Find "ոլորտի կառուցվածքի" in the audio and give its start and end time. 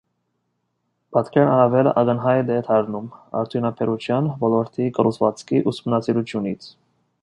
4.47-5.67